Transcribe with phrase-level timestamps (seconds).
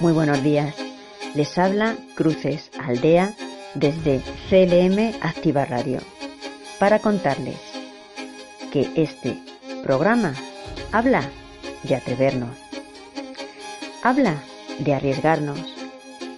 [0.00, 0.76] Muy buenos días.
[1.34, 3.34] Les habla Cruces Aldea
[3.74, 5.98] desde CLM Activa Radio
[6.78, 7.56] para contarles
[8.70, 9.36] que este
[9.82, 10.34] programa
[10.92, 11.28] habla
[11.82, 12.56] de atrevernos,
[14.04, 14.36] habla
[14.78, 15.58] de arriesgarnos,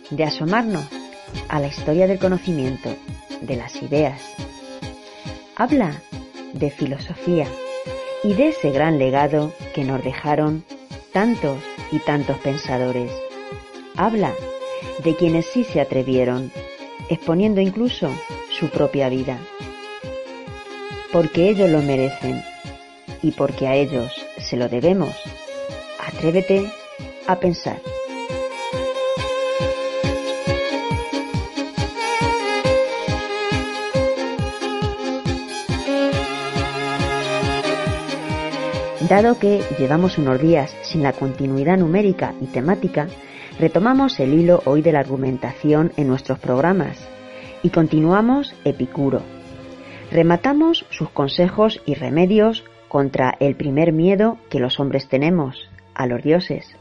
[0.08, 0.86] de asomarnos
[1.50, 2.96] a la historia del conocimiento,
[3.42, 4.22] de las ideas,
[5.54, 6.00] habla
[6.54, 7.46] de filosofía
[8.24, 10.64] y de ese gran legado que nos dejaron
[11.12, 13.10] tantos y tantos pensadores
[14.00, 14.34] habla
[15.04, 16.50] de quienes sí se atrevieron,
[17.10, 18.10] exponiendo incluso
[18.48, 19.38] su propia vida.
[21.12, 22.42] Porque ellos lo merecen
[23.22, 25.14] y porque a ellos se lo debemos,
[25.98, 26.70] atrévete
[27.26, 27.78] a pensar.
[39.10, 43.08] Dado que llevamos unos días sin la continuidad numérica y temática,
[43.58, 47.08] Retomamos el hilo hoy de la argumentación en nuestros programas
[47.62, 49.22] y continuamos Epicuro.
[50.10, 56.22] Rematamos sus consejos y remedios contra el primer miedo que los hombres tenemos, a los
[56.22, 56.74] dioses.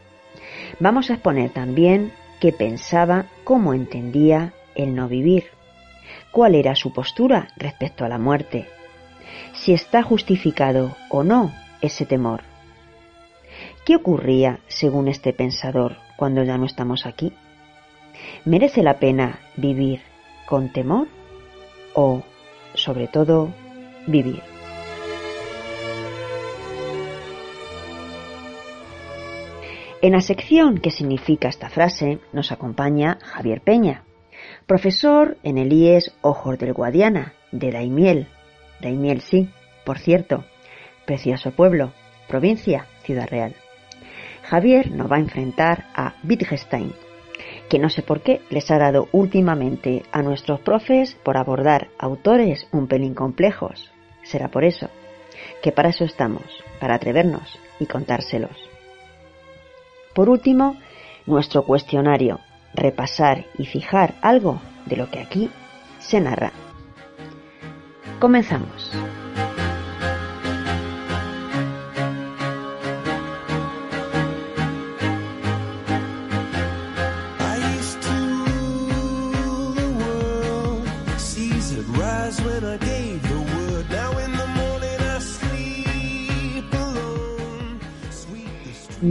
[0.80, 5.46] Vamos a exponer también qué pensaba, cómo entendía el no vivir,
[6.32, 8.68] cuál era su postura respecto a la muerte,
[9.54, 12.49] si está justificado o no ese temor.
[13.90, 17.34] ¿Qué ocurría según este pensador cuando ya no estamos aquí?
[18.46, 20.02] ¿Merece la pena vivir
[20.46, 21.08] con temor
[21.96, 22.22] o,
[22.76, 23.52] sobre todo,
[24.06, 24.44] vivir?
[30.04, 34.04] En la sección que significa esta frase nos acompaña Javier Peña,
[34.68, 38.28] profesor en el IES Ojos del Guadiana, de Daimiel.
[38.82, 39.50] Daimiel sí,
[39.84, 40.46] por cierto,
[41.08, 41.92] precioso pueblo,
[42.28, 43.56] provincia, Ciudad Real.
[44.50, 46.92] Javier nos va a enfrentar a Wittgenstein,
[47.70, 52.68] que no sé por qué les ha dado últimamente a nuestros profes por abordar autores
[52.72, 53.92] un pelín complejos.
[54.24, 54.90] Será por eso,
[55.62, 56.44] que para eso estamos,
[56.80, 58.58] para atrevernos y contárselos.
[60.16, 60.78] Por último,
[61.28, 62.40] nuestro cuestionario,
[62.74, 65.52] repasar y fijar algo de lo que aquí
[66.00, 66.52] se narra.
[68.20, 68.92] Comenzamos.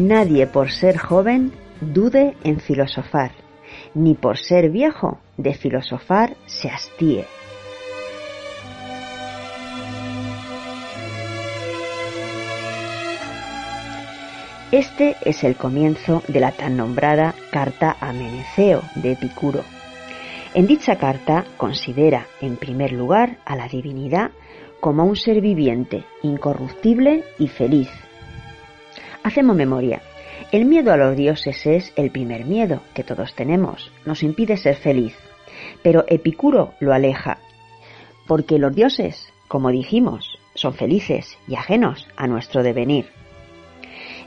[0.09, 1.53] Nadie por ser joven
[1.83, 3.33] dude en filosofar,
[3.93, 7.27] ni por ser viejo de filosofar se hastíe.
[14.73, 19.63] Este es el comienzo de la tan nombrada Carta a Meneceo de Epicuro.
[20.55, 24.31] En dicha carta considera, en primer lugar, a la divinidad
[24.81, 27.91] como un ser viviente, incorruptible y feliz,
[29.29, 30.01] Hacemos memoria.
[30.53, 33.93] El miedo a los dioses es el primer miedo que todos tenemos.
[34.07, 35.15] Nos impide ser feliz.
[35.83, 37.37] Pero Epicuro lo aleja.
[38.27, 43.11] Porque los dioses, como dijimos, son felices y ajenos a nuestro devenir.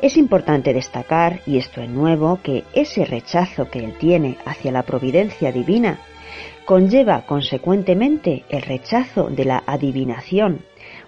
[0.03, 4.83] Es importante destacar, y esto es nuevo, que ese rechazo que él tiene hacia la
[4.83, 5.97] providencia divina
[6.65, 10.59] conlleva consecuentemente el rechazo de la adivinación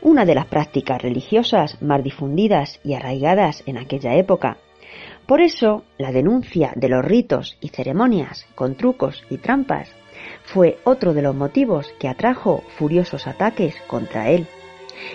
[0.03, 4.57] una de las prácticas religiosas más difundidas y arraigadas en aquella época.
[5.25, 9.89] Por eso, la denuncia de los ritos y ceremonias con trucos y trampas
[10.43, 14.45] fue otro de los motivos que atrajo furiosos ataques contra él,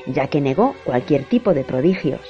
[0.07, 2.23] ya que negó cualquier tipo de prodigios.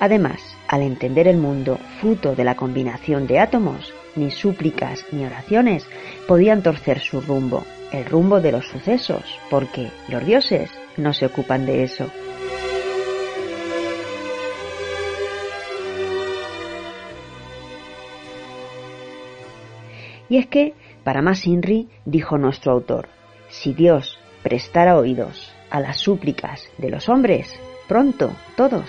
[0.00, 5.86] Además, al entender el mundo fruto de la combinación de átomos, ni súplicas, ni oraciones
[6.26, 11.66] podían torcer su rumbo, el rumbo de los sucesos, porque los dioses no se ocupan
[11.66, 12.10] de eso.
[20.28, 23.08] Y es que, para más Inri, dijo nuestro autor,
[23.48, 27.52] si Dios prestara oídos a las súplicas de los hombres,
[27.88, 28.88] pronto todos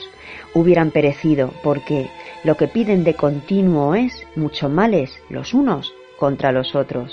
[0.53, 2.09] hubieran perecido, porque
[2.43, 7.11] lo que piden de continuo es mucho males los unos contra los otros.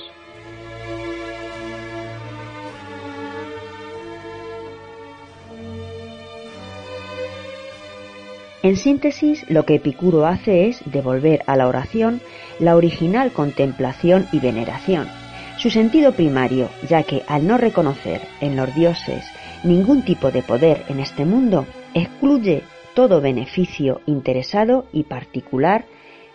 [8.69, 12.21] En síntesis, lo que Epicuro hace es devolver a la oración
[12.59, 15.09] la original contemplación y veneración,
[15.57, 19.25] su sentido primario, ya que al no reconocer en los dioses
[19.65, 22.63] ningún tipo de poder en este mundo, excluye
[22.93, 25.87] todo beneficio interesado y particular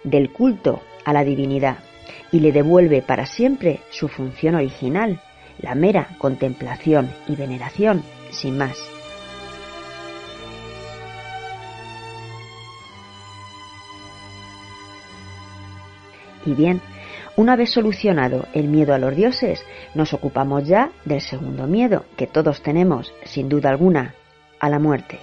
[0.04, 1.78] del culto a la divinidad
[2.32, 5.22] y le devuelve para siempre su función original,
[5.62, 8.02] la mera contemplación y veneración,
[8.32, 9.03] sin más.
[16.46, 16.82] Y bien,
[17.36, 22.28] una vez solucionado el miedo a los dioses, nos ocupamos ya del segundo miedo que
[22.28, 24.14] todos tenemos, sin duda alguna,
[24.60, 25.20] a la muerte.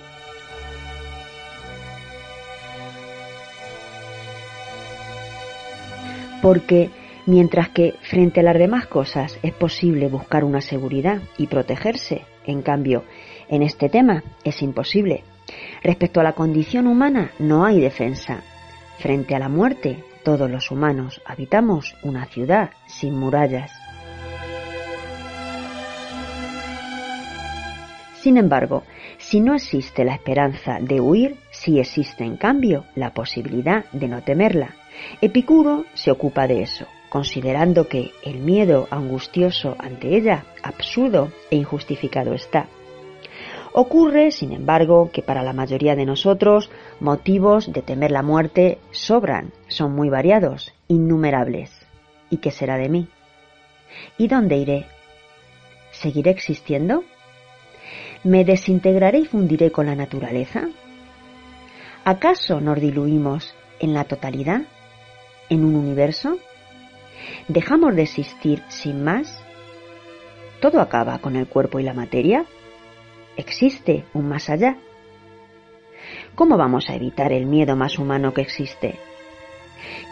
[6.43, 6.91] Porque
[7.27, 12.63] mientras que frente a las demás cosas es posible buscar una seguridad y protegerse, en
[12.63, 13.05] cambio,
[13.49, 15.23] en este tema es imposible.
[15.83, 18.43] Respecto a la condición humana no hay defensa.
[18.99, 23.73] Frente a la muerte todos los humanos habitamos una ciudad sin murallas.
[28.21, 28.83] Sin embargo,
[29.17, 34.23] si no existe la esperanza de huir, sí existe en cambio la posibilidad de no
[34.23, 34.75] temerla.
[35.23, 42.35] Epicuro se ocupa de eso, considerando que el miedo angustioso ante ella absurdo e injustificado
[42.35, 42.69] está.
[43.73, 46.71] Ocurre, sin embargo, que para la mayoría de nosotros
[47.01, 51.71] motivos de temer la muerte sobran, son muy variados, innumerables.
[52.31, 53.09] ¿Y qué será de mí?
[54.19, 54.87] ¿Y dónde iré?
[55.91, 57.05] ¿Seguiré existiendo?
[58.23, 60.69] ¿Me desintegraré y fundiré con la naturaleza?
[62.05, 64.63] ¿Acaso nos diluimos en la totalidad?
[65.49, 66.39] ¿En un universo?
[67.49, 69.43] ¿Dejamos de existir sin más?
[70.61, 72.47] ¿Todo acaba con el cuerpo y la materia?
[73.41, 74.77] existe un más allá.
[76.35, 78.99] ¿Cómo vamos a evitar el miedo más humano que existe?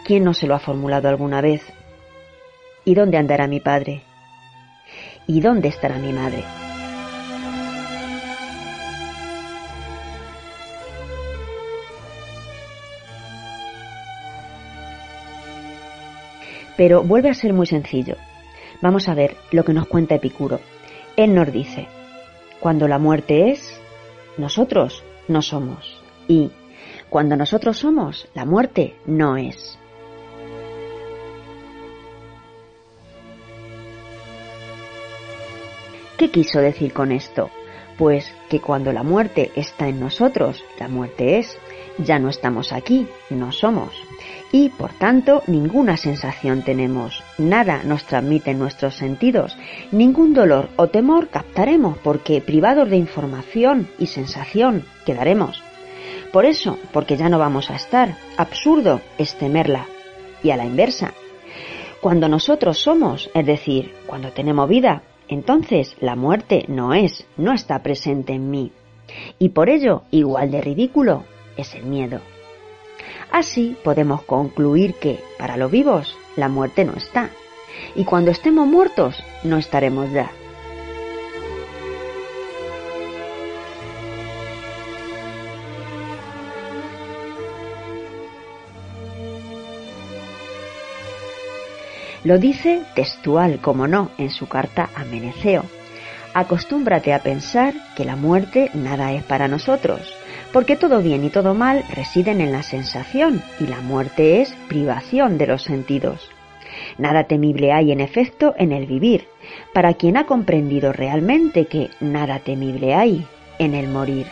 [0.05, 1.63] ¿Quién no se lo ha formulado alguna vez?
[2.85, 4.03] ¿Y dónde andará mi padre?
[5.27, 6.43] ¿Y dónde estará mi madre?
[16.77, 18.15] Pero vuelve a ser muy sencillo.
[18.81, 20.61] Vamos a ver lo que nos cuenta Epicuro.
[21.17, 21.87] Él nos dice,
[22.59, 23.81] cuando la muerte es,
[24.37, 25.98] nosotros no somos.
[26.29, 26.51] Y
[27.09, 29.77] cuando nosotros somos, la muerte no es.
[36.17, 37.49] ¿Qué quiso decir con esto?
[37.97, 41.57] Pues que cuando la muerte está en nosotros, la muerte es,
[41.97, 43.91] ya no estamos aquí, no somos
[44.51, 49.57] y por tanto ninguna sensación tenemos, nada nos transmiten nuestros sentidos,
[49.91, 55.63] ningún dolor o temor captaremos porque privados de información y sensación quedaremos.
[56.31, 59.87] Por eso, porque ya no vamos a estar, absurdo es temerla.
[60.43, 61.13] Y a la inversa,
[62.01, 67.83] cuando nosotros somos, es decir, cuando tenemos vida, entonces la muerte no es, no está
[67.83, 68.71] presente en mí.
[69.37, 71.25] Y por ello, igual de ridículo,
[71.57, 72.21] es el miedo.
[73.31, 77.31] Así podemos concluir que, para los vivos, la muerte no está.
[77.95, 80.31] Y cuando estemos muertos, no estaremos ya.
[92.23, 95.63] Lo dice textual, como no, en su carta a Meneceo.
[96.33, 100.13] Acostúmbrate a pensar que la muerte nada es para nosotros,
[100.51, 105.37] porque todo bien y todo mal residen en la sensación y la muerte es privación
[105.37, 106.29] de los sentidos.
[106.97, 109.27] Nada temible hay en efecto en el vivir,
[109.73, 113.25] para quien ha comprendido realmente que nada temible hay
[113.57, 114.27] en el morir.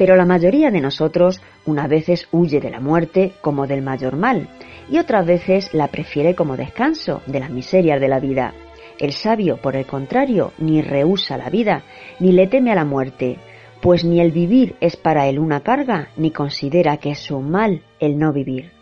[0.00, 4.48] Pero la mayoría de nosotros una veces huye de la muerte como del mayor mal
[4.90, 8.54] y otras veces la prefiere como descanso de las miserias de la vida.
[8.98, 11.82] El sabio, por el contrario, ni rehúsa la vida,
[12.18, 13.36] ni le teme a la muerte,
[13.82, 17.82] pues ni el vivir es para él una carga, ni considera que es un mal
[17.98, 18.79] el no vivir.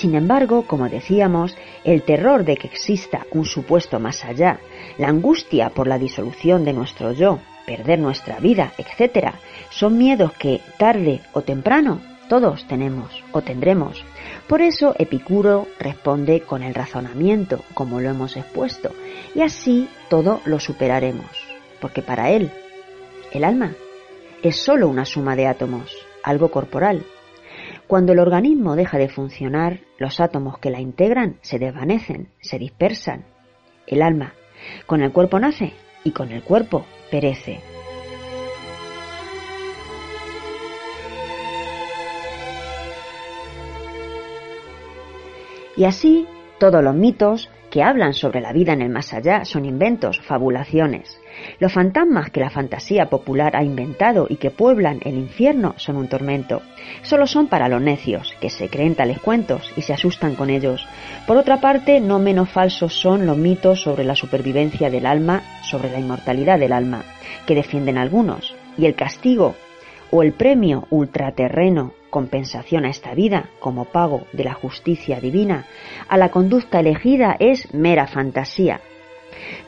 [0.00, 1.54] Sin embargo, como decíamos,
[1.84, 4.58] el terror de que exista un supuesto más allá,
[4.96, 9.34] la angustia por la disolución de nuestro yo, perder nuestra vida, etc.,
[9.68, 14.02] son miedos que tarde o temprano todos tenemos o tendremos.
[14.48, 18.94] Por eso Epicuro responde con el razonamiento, como lo hemos expuesto,
[19.34, 21.30] y así todo lo superaremos,
[21.78, 22.50] porque para él
[23.32, 23.74] el alma
[24.42, 27.04] es sólo una suma de átomos, algo corporal,
[27.90, 33.24] cuando el organismo deja de funcionar, los átomos que la integran se desvanecen, se dispersan.
[33.84, 34.34] El alma
[34.86, 35.72] con el cuerpo nace
[36.04, 37.58] y con el cuerpo perece.
[45.76, 46.28] Y así,
[46.60, 51.20] todos los mitos que hablan sobre la vida en el más allá son inventos, fabulaciones.
[51.58, 56.08] Los fantasmas que la fantasía popular ha inventado y que pueblan el infierno son un
[56.08, 56.62] tormento.
[57.02, 60.86] Solo son para los necios, que se creen tales cuentos y se asustan con ellos.
[61.26, 65.90] Por otra parte, no menos falsos son los mitos sobre la supervivencia del alma, sobre
[65.90, 67.04] la inmortalidad del alma,
[67.46, 69.54] que defienden algunos, y el castigo
[70.10, 75.66] o el premio ultraterreno compensación a esta vida como pago de la justicia divina,
[76.08, 78.80] a la conducta elegida es mera fantasía.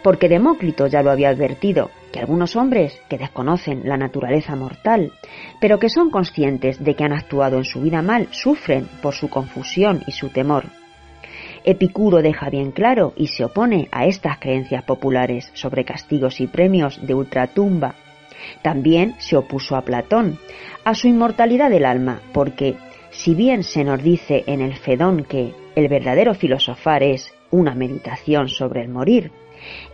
[0.03, 5.13] Porque Demócrito ya lo había advertido, que algunos hombres que desconocen la naturaleza mortal,
[5.61, 9.31] pero que son conscientes de que han actuado en su vida mal, sufren por su
[9.31, 10.67] confusión y su temor.
[11.65, 17.05] Epicuro deja bien claro y se opone a estas creencias populares sobre castigos y premios
[17.07, 17.95] de ultratumba.
[18.63, 20.39] También se opuso a Platón,
[20.85, 22.77] a su inmortalidad del alma, porque
[23.11, 28.49] si bien se nos dice en el Fedón que el verdadero filosofar es una meditación
[28.49, 29.31] sobre el morir,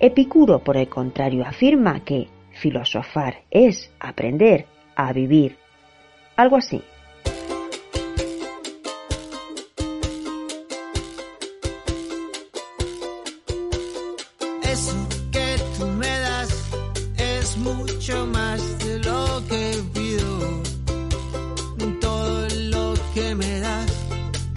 [0.01, 5.57] Epicuro, por el contrario, afirma que filosofar es aprender a vivir.
[6.37, 6.83] Algo así.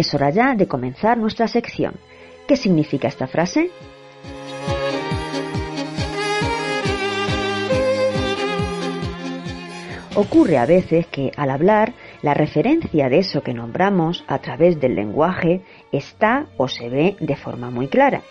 [0.00, 1.94] es hora ya de comenzar nuestra sección.
[2.46, 3.70] ¿Qué significa esta frase?
[10.14, 11.92] Ocurre a veces que al hablar
[12.22, 17.36] la referencia de eso que nombramos a través del lenguaje está o se ve de
[17.36, 18.22] forma muy clara.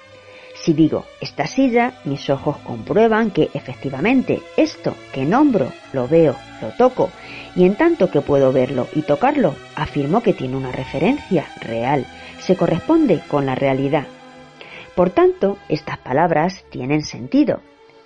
[0.70, 6.70] Si digo esta silla, mis ojos comprueban que efectivamente esto que nombro lo veo, lo
[6.78, 7.10] toco
[7.56, 12.06] y en tanto que puedo verlo y tocarlo, afirmo que tiene una referencia real,
[12.38, 14.06] se corresponde con la realidad.
[14.94, 17.62] Por tanto, estas palabras tienen sentido.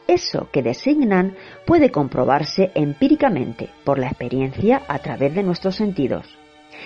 [0.08, 6.38] Eso que designan puede comprobarse empíricamente por la experiencia a través de nuestros sentidos.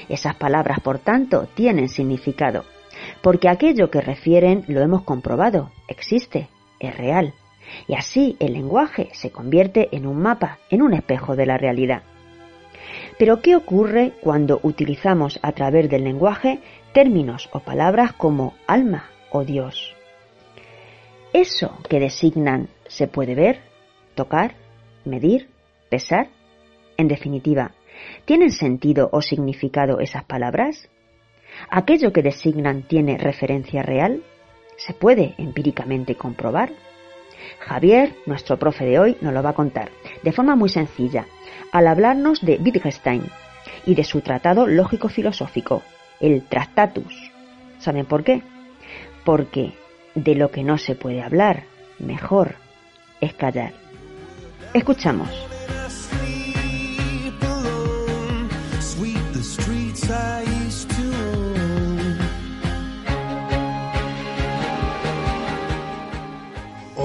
[0.10, 2.66] Esas palabras, por tanto, tienen significado,
[3.22, 7.34] porque aquello que refieren lo hemos comprobado, existe, es real.
[7.88, 12.04] Y así el lenguaje se convierte en un mapa, en un espejo de la realidad.
[13.18, 16.60] Pero ¿qué ocurre cuando utilizamos a través del lenguaje
[16.94, 19.96] términos o palabras como alma o Dios?
[21.34, 23.60] ¿Eso que designan se puede ver,
[24.16, 24.56] tocar,
[25.04, 25.50] medir,
[25.90, 26.30] pesar?
[26.96, 27.72] En definitiva,
[28.26, 30.90] ¿tienen sentido o significado esas palabras?
[31.70, 34.24] ¿Aquello que designan tiene referencia real?
[34.78, 36.72] ¿Se puede empíricamente comprobar?
[37.60, 39.90] Javier, nuestro profe de hoy, nos lo va a contar
[40.24, 41.26] de forma muy sencilla,
[41.72, 43.24] al hablarnos de Wittgenstein
[43.86, 45.84] y de su tratado lógico-filosófico,
[46.20, 47.32] el Tractatus.
[47.80, 48.42] ¿Saben por qué?
[49.24, 49.74] Porque
[50.16, 51.64] de lo que no se puede hablar,
[52.00, 52.56] mejor
[53.22, 53.74] es callar.
[54.74, 55.30] Escuchamos.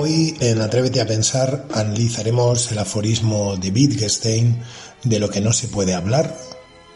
[0.03, 4.61] Hoy en Atrévete a pensar analizaremos el aforismo de Wittgenstein
[5.05, 6.37] de lo que no se puede hablar,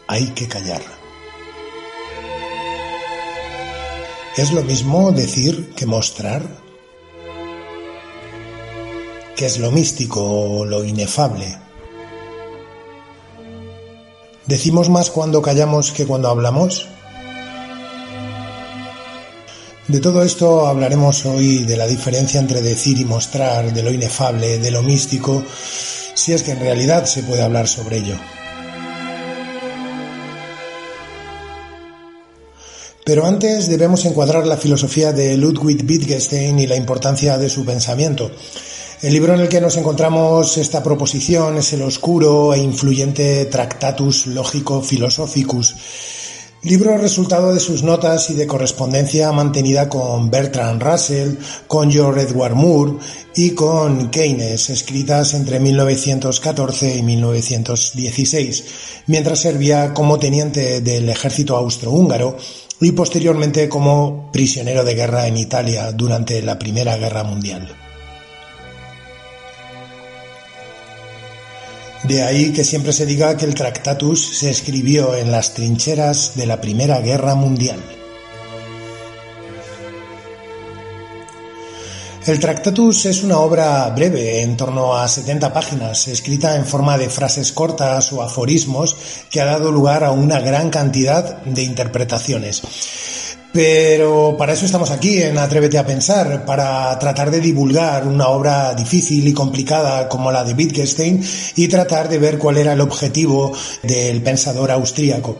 [0.09, 0.81] hay que callar.
[4.35, 6.41] ¿Es lo mismo decir que mostrar?
[9.37, 11.57] ¿Qué es lo místico o lo inefable?
[14.47, 16.89] ¿Decimos más cuando callamos que cuando hablamos?
[19.87, 24.57] De todo esto hablaremos hoy de la diferencia entre decir y mostrar, de lo inefable,
[24.57, 25.41] de lo místico,
[26.13, 28.15] si es que en realidad se puede hablar sobre ello.
[33.05, 38.29] Pero antes debemos encuadrar la filosofía de Ludwig Wittgenstein y la importancia de su pensamiento.
[39.01, 44.27] El libro en el que nos encontramos esta proposición es el oscuro e influyente Tractatus
[44.27, 45.75] Logico Philosophicus,
[46.67, 52.55] Libro resultado de sus notas y de correspondencia mantenida con Bertrand Russell, con George Edward
[52.55, 52.97] Moore
[53.37, 58.65] y con Keynes, escritas entre 1914 y 1916,
[59.07, 62.35] mientras servía como teniente del ejército austrohúngaro
[62.81, 67.86] y posteriormente como prisionero de guerra en Italia durante la Primera Guerra Mundial.
[72.03, 76.45] De ahí que siempre se diga que el Tractatus se escribió en las trincheras de
[76.45, 77.79] la Primera Guerra Mundial.
[82.27, 87.09] El Tractatus es una obra breve, en torno a 70 páginas, escrita en forma de
[87.09, 88.97] frases cortas o aforismos
[89.31, 92.61] que ha dado lugar a una gran cantidad de interpretaciones.
[93.57, 98.75] Pero para eso estamos aquí en Atrévete a Pensar, para tratar de divulgar una obra
[98.75, 103.51] difícil y complicada como la de Wittgenstein y tratar de ver cuál era el objetivo
[103.81, 105.39] del pensador austríaco.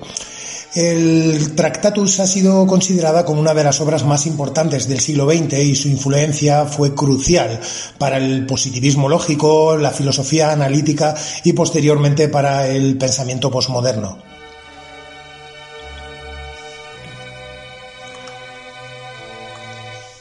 [0.74, 5.54] El Tractatus ha sido considerada como una de las obras más importantes del siglo XX
[5.54, 7.60] y su influencia fue crucial
[8.00, 14.37] para el positivismo lógico, la filosofía analítica y posteriormente para el pensamiento posmoderno.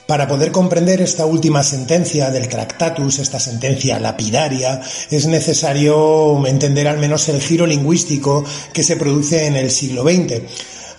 [0.06, 6.98] Para poder comprender esta última sentencia del Tractatus, esta sentencia lapidaria, es necesario entender al
[6.98, 10.42] menos el giro lingüístico que se produce en el siglo XX.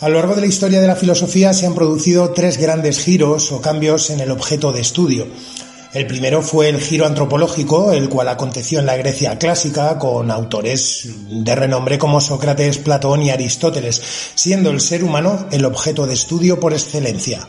[0.01, 3.53] A lo largo de la historia de la filosofía se han producido tres grandes giros
[3.53, 5.25] o cambios en el objeto de estudio.
[5.93, 11.07] El primero fue el giro antropológico, el cual aconteció en la Grecia clásica con autores
[11.29, 14.01] de renombre como Sócrates, Platón y Aristóteles,
[14.35, 17.47] siendo el ser humano el objeto de estudio por excelencia.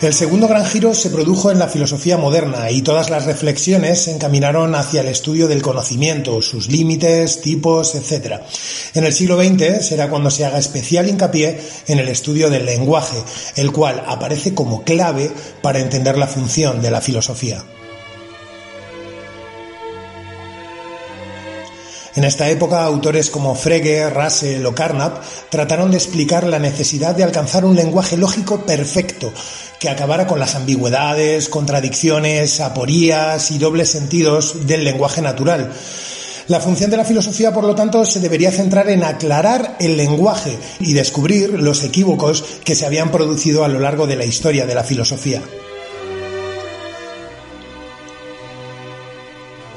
[0.00, 4.14] El segundo gran giro se produjo en la filosofía moderna y todas las reflexiones se
[4.14, 8.42] encaminaron hacia el estudio del conocimiento, sus límites, tipos, etc.
[8.94, 13.16] En el siglo XX será cuando se haga especial hincapié en el estudio del lenguaje,
[13.56, 15.32] el cual aparece como clave
[15.62, 17.64] para entender la función de la filosofía.
[22.18, 27.22] En esta época, autores como Frege, Russell o Carnap trataron de explicar la necesidad de
[27.22, 29.32] alcanzar un lenguaje lógico perfecto,
[29.78, 35.72] que acabara con las ambigüedades, contradicciones, aporías y dobles sentidos del lenguaje natural.
[36.48, 40.58] La función de la filosofía, por lo tanto, se debería centrar en aclarar el lenguaje
[40.80, 44.74] y descubrir los equívocos que se habían producido a lo largo de la historia de
[44.74, 45.40] la filosofía.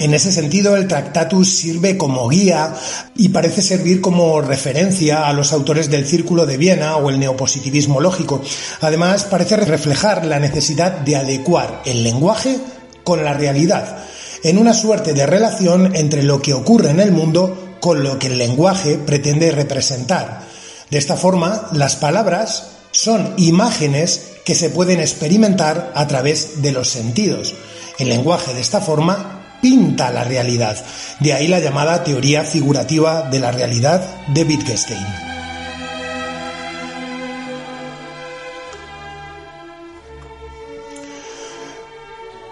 [0.02, 2.74] En ese sentido, el Tractatus sirve como guía
[3.16, 8.02] y parece servir como referencia a los autores del Círculo de Viena o el neopositivismo
[8.02, 8.42] lógico.
[8.82, 12.58] Además, parece reflejar la necesidad de adecuar el lenguaje
[13.04, 14.00] con la realidad,
[14.44, 18.26] en una suerte de relación entre lo que ocurre en el mundo con lo que
[18.26, 20.42] el lenguaje pretende representar.
[20.90, 26.90] De esta forma, las palabras son imágenes que se pueden experimentar a través de los
[26.90, 27.54] sentidos.
[28.00, 30.78] El lenguaje de esta forma pinta la realidad.
[31.20, 35.32] De ahí la llamada teoría figurativa de la realidad de Wittgenstein.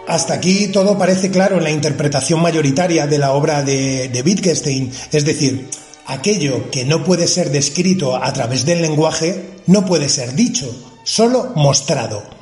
[0.09, 5.23] Hasta aquí todo parece claro en la interpretación mayoritaria de la obra de, Wittgenstein, es
[5.23, 5.69] decir,
[6.07, 10.65] aquello que no puede ser descrito a través del lenguaje no puede ser dicho,
[11.03, 12.38] solo mostrado.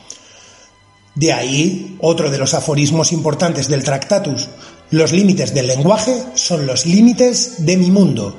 [1.17, 4.49] De ahí otro de los aforismos importantes del Tractatus,
[4.91, 8.37] los límites del lenguaje son los límites de mi mundo.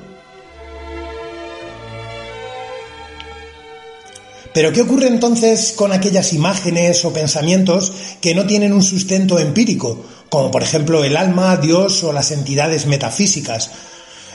[4.55, 10.05] Pero ¿qué ocurre entonces con aquellas imágenes o pensamientos que no tienen un sustento empírico,
[10.31, 13.73] como por ejemplo el alma, Dios o las entidades metafísicas?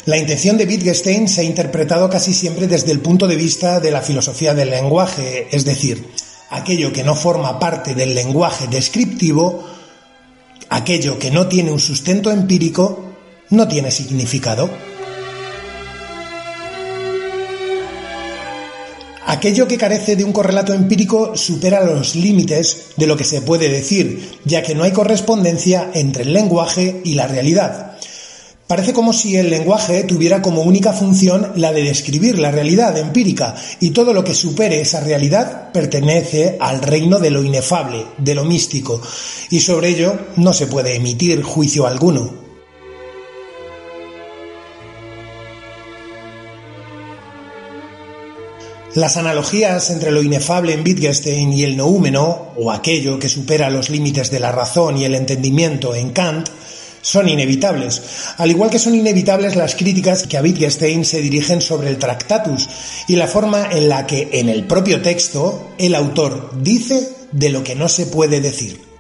[0.05, 3.91] La intención de Wittgenstein se ha interpretado casi siempre desde el punto de vista de
[3.91, 6.05] la filosofía del lenguaje, es decir,
[6.53, 9.63] aquello que no forma parte del lenguaje descriptivo,
[10.69, 13.15] aquello que no tiene un sustento empírico,
[13.49, 14.69] no tiene significado.
[19.25, 23.69] Aquello que carece de un correlato empírico supera los límites de lo que se puede
[23.69, 27.92] decir, ya que no hay correspondencia entre el lenguaje y la realidad.
[28.67, 33.55] Parece como si el lenguaje tuviera como única función la de describir la realidad empírica
[33.81, 38.45] y todo lo que supere esa realidad pertenece al reino de lo inefable, de lo
[38.45, 39.01] místico,
[39.49, 42.41] y sobre ello no se puede emitir juicio alguno.
[48.95, 53.89] Las analogías entre lo inefable en Wittgenstein y el noúmeno, o aquello que supera los
[53.89, 56.47] límites de la razón y el entendimiento en Kant,
[57.03, 58.01] son inevitables,
[58.37, 62.67] al igual que son inevitables las críticas que a Wittgenstein se dirigen sobre el Tractatus
[63.07, 67.63] y la forma en la que en el propio texto el autor dice de lo
[67.63, 68.92] que no se puede decir.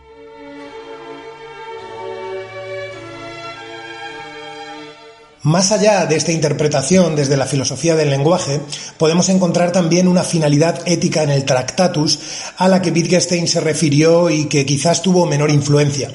[5.43, 8.61] Más allá de esta interpretación desde la filosofía del lenguaje,
[8.97, 12.17] podemos encontrar también una finalidad ética en el Tractatus
[12.55, 16.09] a la que Wittgenstein se refirió y que quizás tuvo menor influencia.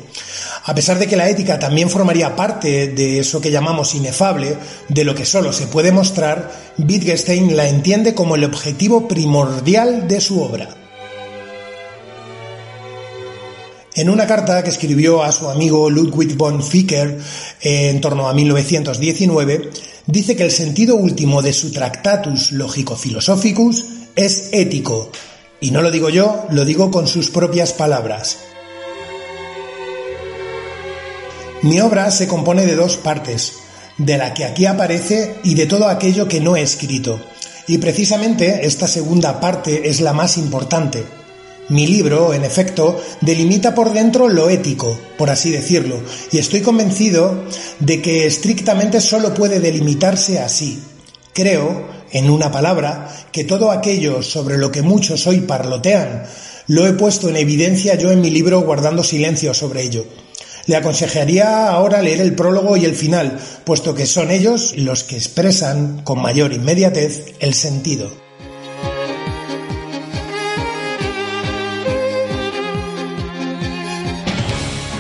[0.64, 4.57] A pesar de que la ética también formaría parte de eso que llamamos inefable,
[4.88, 10.23] de lo que solo se puede mostrar, Wittgenstein la entiende como el objetivo primordial de
[10.23, 10.88] su obra.
[13.99, 17.19] En una carta que escribió a su amigo Ludwig von Ficker
[17.61, 19.71] eh, en torno a 1919,
[20.07, 25.11] dice que el sentido último de su Tractatus Logico-Philosophicus es ético.
[25.61, 28.39] Y no lo digo yo, lo digo con sus propias palabras.
[31.63, 33.55] Mi obra se compone de dos partes,
[33.97, 37.19] de la que aquí aparece y de todo aquello que no he escrito.
[37.67, 41.17] Y precisamente esta segunda parte es la más importante.
[41.70, 46.00] Mi libro, en efecto, delimita por dentro lo ético, por así decirlo,
[46.33, 47.44] y estoy convencido
[47.78, 50.83] de que estrictamente solo puede delimitarse así.
[51.35, 56.24] Creo, en una palabra, que todo aquello sobre lo que muchos hoy parlotean,
[56.68, 60.07] lo he puesto en evidencia yo en mi libro guardando silencio sobre ello.
[60.66, 65.16] Le aconsejaría ahora leer el prólogo y el final, puesto que son ellos los que
[65.16, 68.28] expresan con mayor inmediatez el sentido.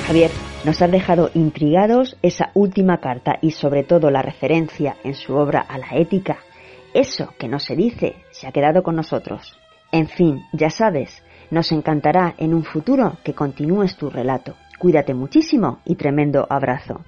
[0.08, 0.30] Javier,
[0.64, 5.60] nos has dejado intrigados esa última carta y sobre todo la referencia en su obra
[5.60, 6.38] a la ética.
[6.94, 9.54] Eso que no se dice se ha quedado con nosotros.
[9.92, 14.54] En fin, ya sabes, nos encantará en un futuro que continúes tu relato.
[14.78, 17.04] Cuídate muchísimo y tremendo abrazo.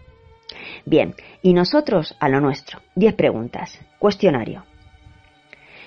[0.85, 2.81] Bien, y nosotros a lo nuestro.
[2.95, 3.81] Diez preguntas.
[3.99, 4.67] Cuestionario.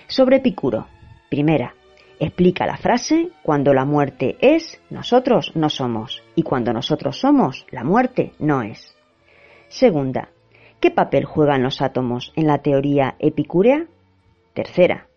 [0.07, 0.87] Sobre Epicuro.
[1.29, 1.75] Primera.
[2.19, 7.83] Explica la frase cuando la muerte es, nosotros no somos, y cuando nosotros somos, la
[7.83, 8.95] muerte no es.
[9.67, 10.29] Segunda.
[10.79, 13.87] ¿Qué papel juegan los átomos en la teoría epicúrea?
[14.53, 15.07] Tercera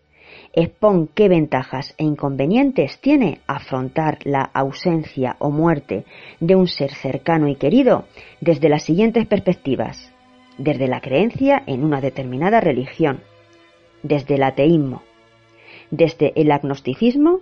[0.53, 6.05] expon qué ventajas e inconvenientes tiene afrontar la ausencia o muerte
[6.39, 8.05] de un ser cercano y querido
[8.41, 10.11] desde las siguientes perspectivas.
[10.57, 13.21] Desde la creencia en una determinada religión,
[14.01, 15.03] desde el ateísmo,
[15.91, 17.39] desde el agnosticismo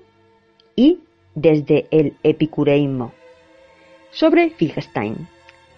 [0.76, 1.00] y
[1.34, 3.14] desde el epicureísmo.
[4.12, 5.28] Sobre Wittgenstein,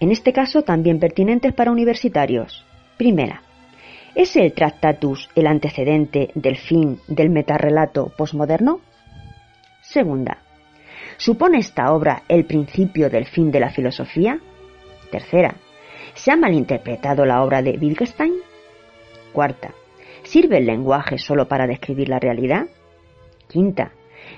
[0.00, 2.64] en este caso también pertinentes para universitarios.
[2.96, 3.42] Primera,
[4.18, 8.80] ¿Es el Tractatus el antecedente del fin del metarrelato posmoderno?
[9.80, 10.38] Segunda.
[11.18, 14.40] ¿Supone esta obra el principio del fin de la filosofía?
[15.12, 15.54] Tercera.
[16.14, 18.34] ¿Se ha malinterpretado la obra de Wittgenstein?
[19.32, 19.72] Cuarta.
[20.28, 22.66] ¿Sirve el lenguaje solo para describir la realidad?
[23.48, 23.92] Quinta.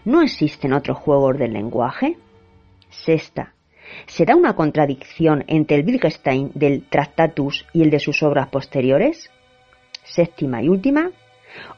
[0.04, 2.16] ¿No existen otros juegos del lenguaje?
[2.90, 3.54] Sexta.
[4.06, 9.32] ¿Será una contradicción entre el Wittgenstein del Tractatus y el de sus obras posteriores?
[10.04, 11.10] Séptima y última,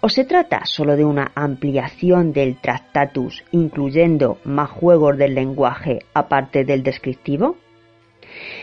[0.02, 6.66] ¿O se trata solo de una ampliación del Tractatus, incluyendo más juegos del lenguaje aparte
[6.66, 7.56] del descriptivo?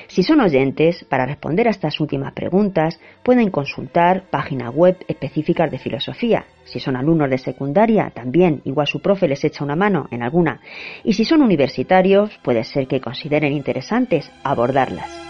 [0.08, 5.80] Si son oyentes, para responder a estas últimas preguntas pueden consultar páginas web específicas de
[5.80, 6.46] filosofía.
[6.66, 10.62] Si son alumnos de secundaria, también, igual su profe les echa una mano en alguna.
[11.04, 15.30] Y si son universitarios, puede ser que consideren interesantes abordarlas.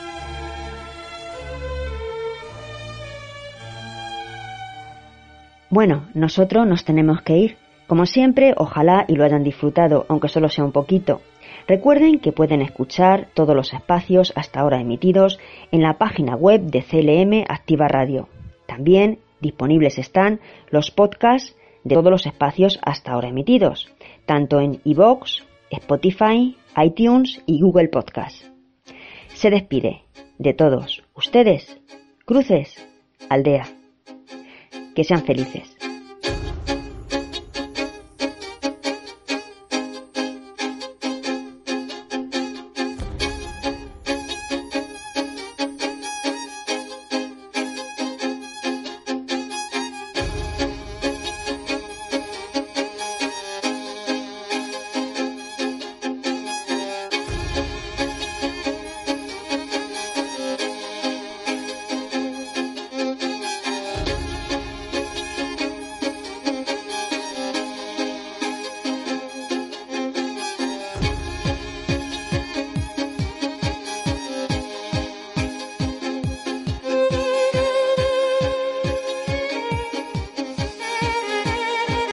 [5.70, 7.58] Bueno, nosotros nos tenemos que ir.
[7.86, 11.22] Como siempre, ojalá y lo hayan disfrutado, aunque solo sea un poquito.
[11.70, 15.38] Recuerden que pueden escuchar todos los espacios hasta ahora emitidos
[15.72, 18.28] en la página web de CLM Activa Radio.
[18.66, 20.40] También disponibles están
[20.72, 23.88] los podcasts de todos los espacios hasta ahora emitidos,
[24.26, 28.46] tanto en iVoox, Spotify, iTunes y Google Podcast.
[29.28, 30.02] Se despide
[30.40, 31.80] de todos ustedes,
[32.26, 32.84] Cruces,
[33.30, 33.68] Aldea.
[34.96, 35.79] Que sean felices.